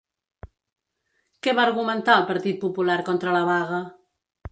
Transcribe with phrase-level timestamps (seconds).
[1.43, 3.83] Què va argumentar el Partit Popular contra la vaga?